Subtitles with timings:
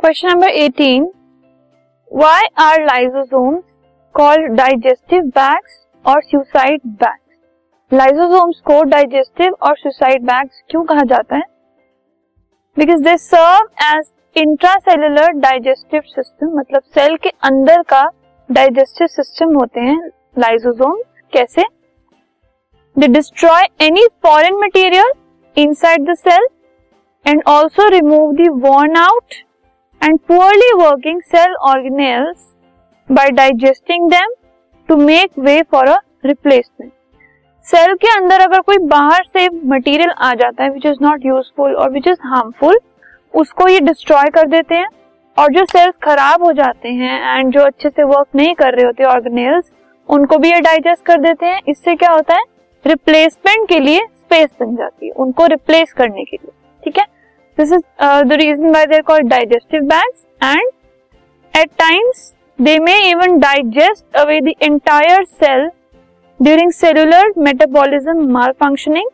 [0.00, 1.06] Question number 18
[2.10, 3.62] why are lysosomes
[4.14, 11.36] called digestive bags और suicide bags lysosomes को digestive और suicide bags क्यों कहा जाता
[11.36, 11.42] है?
[12.76, 14.04] Because they serve as
[14.36, 18.02] intracellular digestive system मतलब सेल के अंदर का
[18.50, 19.98] डाइजेस्टिव सिस्टम होते हैं
[20.38, 21.64] लाइसोसोम कैसे?
[22.96, 25.12] They destroy any foreign material
[25.56, 26.48] inside the cell
[27.26, 29.42] and also remove the worn out
[30.02, 32.46] and poorly working cell organelles
[33.08, 34.34] by digesting them
[34.88, 36.92] to make way for a replacement
[37.66, 41.74] cell के अंदर अगर कोई बाहर से material आ जाता है which is not useful
[41.74, 42.78] और which is harmful
[43.34, 44.88] उसको ये डिस्ट्रॉय कर देते हैं
[45.36, 48.84] और जो सेल्स खराब हो जाते हैं एंड जो अच्छे से वर्क नहीं कर रहे
[48.84, 49.70] होते ऑर्गेनेल्स
[50.08, 52.42] उनको भी ये डाइजेस्ट कर देते हैं। इससे क्या होता है?
[52.84, 56.52] रिप्लेसमेंट के लिए स्पेस बन जाती है, उनको रिप्लेस करने के लिए।
[56.84, 57.04] ठीक है?
[57.58, 57.82] This is
[58.28, 60.70] the reason by they're called digestive bags and
[61.54, 65.68] at times they may even digest away the entire cell
[66.40, 68.28] during cellular metabolism
[68.60, 69.08] malfunctioning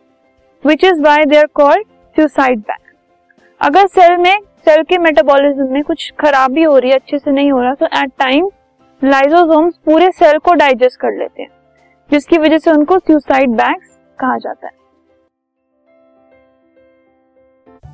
[0.64, 1.86] which is why they called
[2.16, 2.92] suicide bag
[3.60, 4.36] अगर cell में
[4.66, 7.86] cell के metabolism में कुछ खराबी हो रही है, अच्छे से नहीं हो रहा तो
[8.00, 8.48] एट टाइम
[9.02, 11.50] लाइजोसोम्स पूरे सेल को डाइजेस्ट कर लेते हैं,
[12.10, 14.72] जिसकी वजह से उनको सुसाइड बैग्स कहा जाता है।